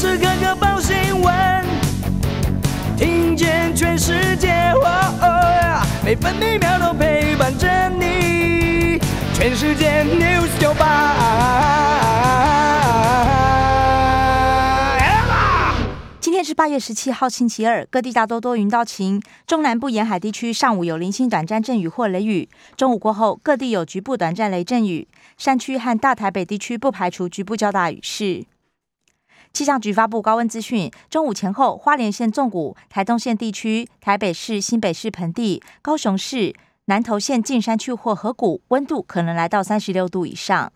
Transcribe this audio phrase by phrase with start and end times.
[0.00, 1.62] 时刻刻报新闻，
[2.96, 4.72] 听见全世界，
[6.02, 8.98] 每分每秒都陪伴着你。
[9.34, 11.18] 全世界 news 九八。
[16.18, 25.06] 今天是八月十七号，星期二，各地大多多云到晴，中南部沿海地区上午有零星短暂阵雨或雷雨，中午过后各地有局部短暂雷阵雨，
[25.36, 28.46] 山区和大台北地区不排除局部较大雨势。
[29.52, 36.54] 气象局发布高温资讯，中午前后，花莲县纵谷、台东县地区、台北市、新北市盆地、高雄市、
[36.86, 40.72] 南投县近山区或河谷，温度可能来到三十六度以上。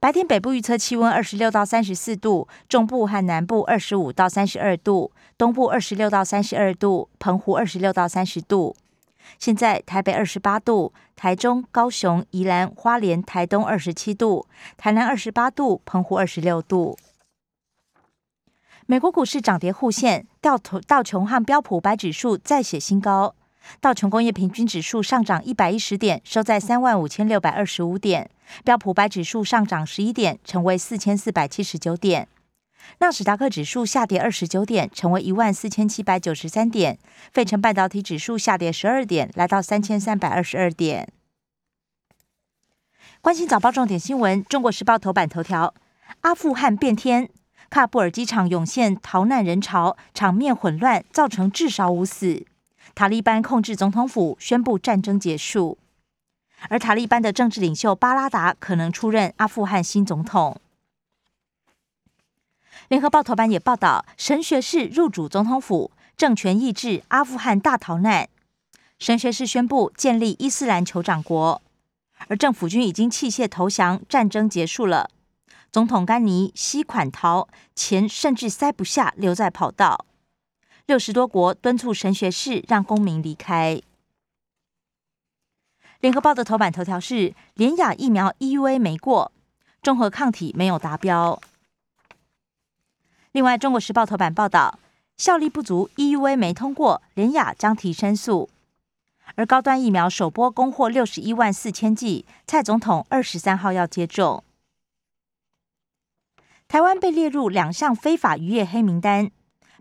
[0.00, 8.76] 白天北部预测气温二十六到三十四度，中部和南部二十五到三十二度，东部二十六到三十二度，澎湖二十六到三十度。
[9.38, 16.96] 现在台北二十八度，台中、高雄、宜兰花莲、台东二十七度，台南二十八度，澎湖二十六度。
[18.90, 23.34] 美国股市涨跌互现，道头道琼和标普白指数再写新高。
[23.82, 28.24] 道琼工业平均指数上涨一百一十点，收在三万五千六百二十五点；
[28.64, 32.28] 标普白指数上涨十一点，成为四千四百七十九点。
[33.00, 36.98] 纳斯达克指数下跌二十九点，成为一万四千七百九十三点。
[37.30, 41.12] 费城半导体指数下跌十二点，来到三千三百二十二点。
[43.20, 45.74] 关心早报重点新闻，《中国时报》头版头条：
[46.22, 47.28] 阿富汗变天。
[47.70, 52.46] 喀布尔机场涌现逃难人潮，场面混乱，造成至少五死。
[52.94, 55.78] 塔利班控制总统府，宣布战争结束。
[56.68, 60.60] 而塔利班的政治领袖巴拉达可能出任阿富汗新总统。
[62.88, 68.28] 联合报头版也报道，神学士入主总统府，政权抑制阿富汗大逃难。
[68.98, 71.62] 神学士宣布建立伊斯兰酋长国，
[72.26, 75.10] 而政府军已经弃械投降，战争结束了。
[75.70, 80.06] 总统甘尼息款逃，钱甚至塞不下，留在跑道。
[80.86, 83.82] 六十多国敦促神学士让公民离开。
[86.00, 89.30] 联合报的头版头条是：联雅疫苗 EUA 没过，
[89.82, 91.38] 综合抗体没有达标。
[93.32, 94.78] 另外，中国时报头版报道，
[95.18, 98.48] 效力不足，EUA 没通过，联雅将提申诉。
[99.34, 104.42] 而高端疫苗首波供货六十一万四千剂，蔡总统二十三号要接种。
[106.68, 109.30] 台湾被列入两项非法渔业黑名单，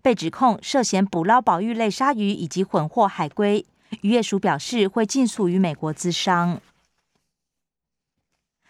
[0.02, 3.66] 被指控涉嫌捕捞保育类鲨鱼以及混货海龟。
[4.02, 6.62] 渔业署表示会尽速与美国资商。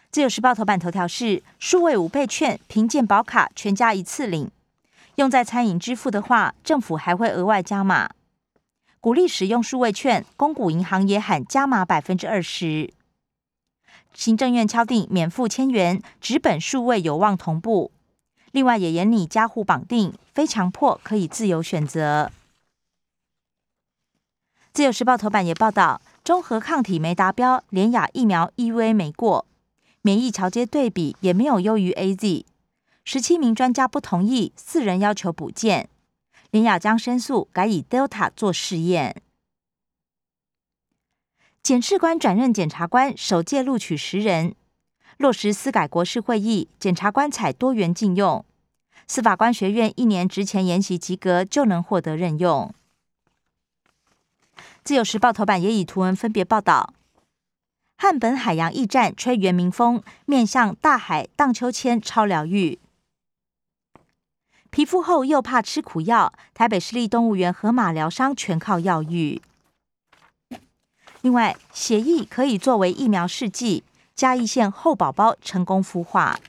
[0.09, 4.49] 自由时报头版头条是数位五倍券凭健保卡全家一次领，
[5.15, 8.09] 用在餐饮支付的话，政府还会额外加码，
[8.99, 10.25] 鼓励使用数位券。
[10.35, 12.91] 公股银行也喊加码百分之二十。
[14.15, 17.91] 行政院敲定免付千元，纸本数位有望同步。
[18.51, 22.31] 另外也严拟加户绑定，非强迫可以自由选择。
[24.73, 29.45] 自由时报头版也报道，中和抗体没达标，联雅疫苗 EUA 没过，
[30.01, 32.45] 免疫桥接对比也没有优于 AZ。
[33.03, 35.89] 十七名专家不同意，四人要求补件，
[36.51, 39.21] 联雅将申诉，改以 Delta 做试验。
[41.63, 44.56] 检视官转任检察官，首届录取十人。
[45.17, 48.45] 落实司改国事会议，检察官采多元禁用。
[49.07, 52.73] 司法官学院一年职前研习及格就能获得任用。
[54.83, 56.93] 自由时报头版也以图文分别报道：
[57.97, 62.79] 汉本海洋驿站吹原民风，面向大海荡秋千超疗愈。
[64.69, 69.41] 皮肤厚又怕吃苦药，台北市立动物园河马疗伤全靠药浴。
[71.21, 73.83] 另外，血液可以作为疫苗试剂。
[74.17, 76.39] 嘉义县后宝宝成功孵化。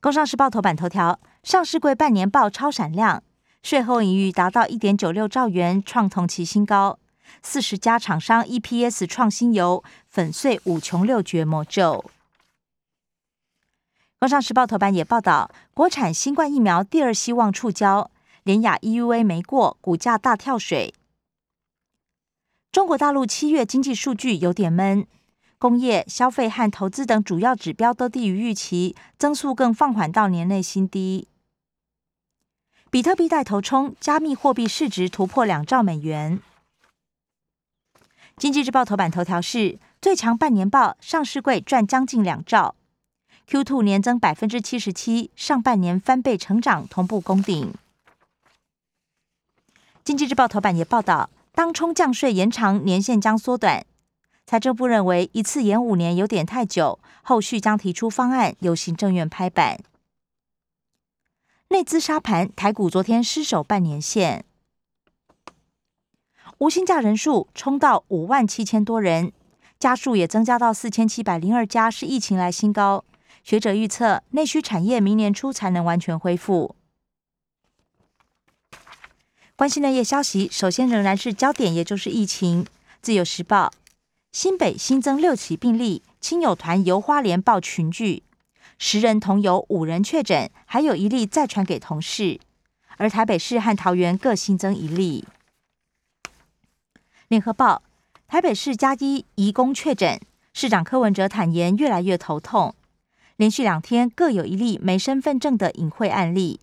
[0.00, 3.24] 工商时报头版头条：上市柜半年报超闪亮，
[3.60, 7.00] 税后盈余达到一点九六兆元，创同期新高。
[7.42, 12.08] 四十家厂商 EPS 创新油，粉碎五穷六绝魔咒。
[14.20, 18.06] 工商时报头版也报道，国产新冠疫苗第二希望触礁，
[18.44, 20.94] 联雅 EUA 没过，股价大跳水。
[22.70, 25.08] 中国大陆七月经济数据有点闷。
[25.60, 31.28] 工业、消费和投资等主要指标都低于预期，增速更放缓到年内新低。
[32.88, 36.40] 比特币带头冲，加密货币市值突破两兆美元。
[38.38, 42.74] 经济日报头版头条是最强半年报，上市柜赚将近两兆
[43.46, 47.74] ，Q two 年增百分之七十七，上半年翻倍成长，同步攻顶。
[50.02, 53.84] 经济日报头版也报道，当冲降税延长年限将缩短。
[54.50, 59.78] 财政部认为一次延五年有点太久，后续将提出方案由行政院拍板。
[61.68, 64.44] 内资沙盘，台股昨天失守半年线，
[66.58, 69.30] 无薪假人数冲到五万七千多人，
[69.78, 73.04] 家数也增加到四千七百零二家，是疫情来新高。
[73.44, 76.74] 学者预测，内需产业明年初才能完全恢复。
[79.54, 82.66] 关心内业消息，首先仍然是焦点，也就是疫情。
[83.00, 83.72] 自由时报，
[84.32, 88.22] 新北新增六起病例，亲友团游花莲报群聚。
[88.78, 92.38] 十人同游，五人确诊，还有一例再传给同事。
[92.96, 95.24] 而台北市和桃园各新增一例。
[97.26, 97.82] 联合报：
[98.28, 100.20] 台北市加一移工确诊，
[100.52, 102.76] 市长柯文哲坦言越来越头痛。
[103.34, 106.60] 连续两天各有一例没身份证的隐晦案例。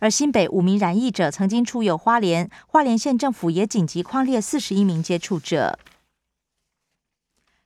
[0.00, 5.78] 而新北五名染疫者曾经出游花莲，花莲县政府也紧急框列四十一名接触者。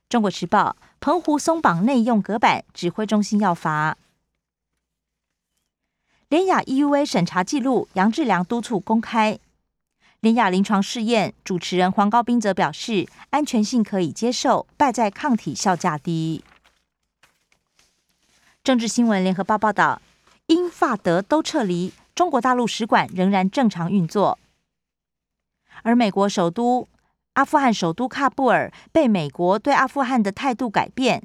[0.09, 0.75] 中国时报。
[0.99, 3.97] 澎湖松绑内用隔板，指挥中心要罚。
[6.27, 9.39] 联雅 EUA 审查记录，杨志良督促公开。
[10.19, 16.43] 联雅临床试验主持人黄高斌则表示，安全性可以接受，败在抗体效价低。
[18.61, 20.01] 政治新闻联合报报道，
[20.47, 24.37] 英法德都撤离，中国大陆使馆仍然正常运作，
[25.83, 26.89] 而美国首都。
[27.39, 31.23] 阿富汗首都喀布尔被美国对阿富汗的态度改变，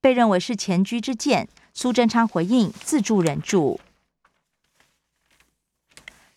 [0.00, 1.46] 被认为是前车之鉴。
[1.74, 3.78] 苏贞昌回应自助人助。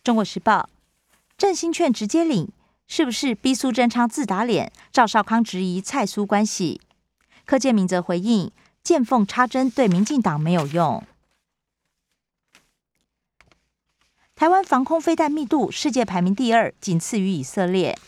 [0.04, 0.68] 中国时报，
[1.38, 2.50] 振兴券直接领，
[2.86, 4.70] 是不是逼苏贞昌自打脸？
[4.92, 6.82] 赵少康质疑蔡苏关系，
[7.46, 8.52] 柯建明则回应
[8.82, 11.02] 见缝插针对民进党没有用。
[14.34, 17.98] 台湾防空飞弹密度世界排名第二，仅次于以色列。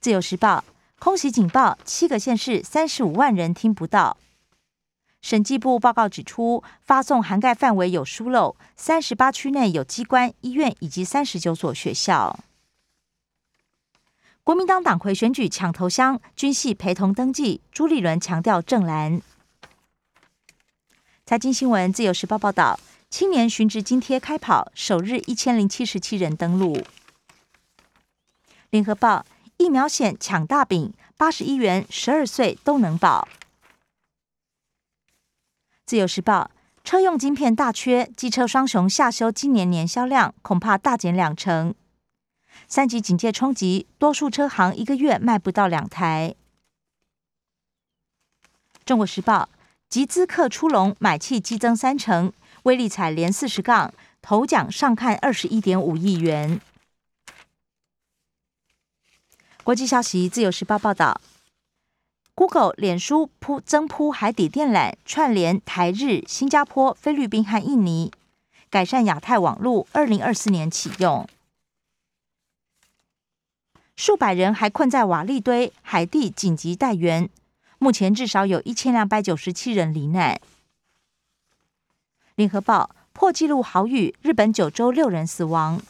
[0.00, 0.64] 自由时报
[0.98, 4.16] 空袭警报，七个县市三十五万人听不到。
[5.20, 12.38] 审计部报告指出，发送涵盖范围有疏漏，三十八区内有机关、医院以及三十九所学校。
[14.42, 17.60] 国民党党魁选举抢头香，军系陪同登记。
[17.70, 19.20] 朱立伦强调正蓝。
[21.26, 22.80] 财经新闻，自由时报报道，
[23.10, 26.82] 青年寻职津贴开跑，首日一千零七十七人登录。
[28.70, 29.26] 联合报。
[29.60, 33.28] 疫苗险抢大饼，八十一元，十二岁都能保。
[35.84, 36.50] 自由时报：
[36.82, 41.74] 车用晶片大缺，机车双雄下修今年年销量，恐怕大减两成。
[42.68, 46.34] 三级警戒冲击，多数车行一个月卖不到两台。
[48.86, 49.50] 中国时报：
[49.90, 53.92] 集资客出笼，买气激增三成，威力彩连四十杠，
[54.22, 56.62] 头奖上看二十一点五亿元。
[59.62, 61.20] 国际消息，《自由时报》报道
[62.34, 68.10] ，Google、脸书铺增铺海底电缆，串联台日、新加坡、菲律宾和印尼，
[68.70, 69.86] 改善亚太网络。
[69.92, 71.28] 二零二四年启用。
[73.96, 77.28] 数百人还困在瓦砾堆，海地紧急待援。
[77.78, 80.40] 目前至少有一千两百九十七人罹难。
[82.34, 85.82] 联合报破纪录豪雨，日本九州六人死亡。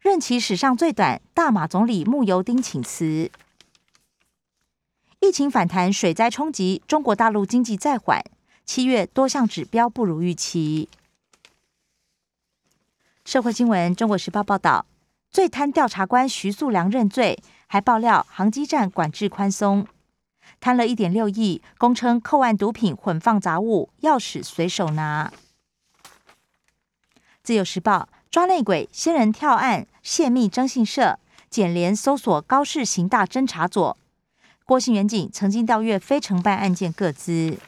[0.00, 3.32] 任期史上最短，大马总理慕尤丁请辞。
[5.18, 8.24] 疫情反弹，水灾冲击，中国大陆经济再缓。
[8.64, 10.88] 七月多项指标不如预期。
[13.24, 14.86] 社会新闻，《中国时报》报道，
[15.30, 19.84] 最贪调查官徐素良认罪，还爆料航机站管制宽松，
[20.60, 25.32] 贪了一点六亿，供称扣案毒品混放杂物，钥匙随手拿。
[27.42, 28.08] 自由时报。
[28.30, 31.18] 抓内鬼，仙人跳案泄密征信社，
[31.48, 33.96] 检联搜索高市刑大侦查组。
[34.66, 37.58] 郭姓远警曾经调阅非承办案件各资。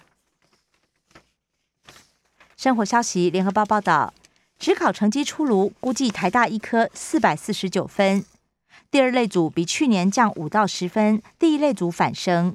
[2.59, 4.13] 生活消息，联合报报道，
[4.59, 8.27] 职考成绩出炉，估计台大一科四百四十九分，
[8.91, 12.55] 第二类组比去年降五到十分，第一类组反升。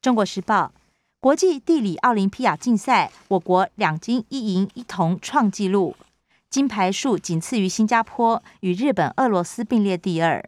[0.00, 0.72] 中国时报。
[1.24, 5.96] 国际地理奥林匹亚竞赛，我国两金一银一铜创纪录，
[6.50, 10.46] 金牌数仅次于新加坡，与日本、俄罗斯并列第二。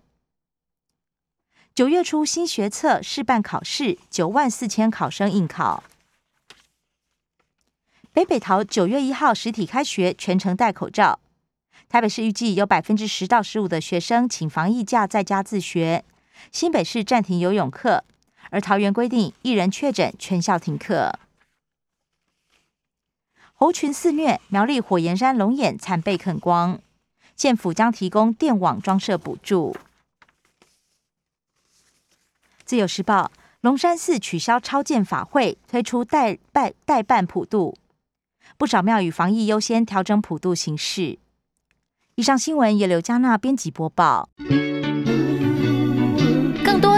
[1.75, 5.83] 九月初新学测试办考试，九万四千考生应考。
[8.13, 11.19] 北北桃九月一号实体开学，全程戴口罩。
[11.89, 16.05] 台北市预计有百分之十到十五的学生请防疫假在家自学。
[16.53, 18.05] 新北市暂停游泳课。
[18.51, 21.19] 而桃园规定一人确诊全校停课。
[23.55, 26.79] 猴群肆虐，苗栗火焰山龙眼惨被啃光，
[27.37, 29.75] 县府将提供电网装设补助。
[32.65, 37.75] 自由时报：龙山寺取消超建法会，推出代办代办普渡，
[38.59, 41.19] 不少庙宇防疫优先调整普渡形式。
[42.17, 44.29] 以上新闻由刘嘉娜编辑播报。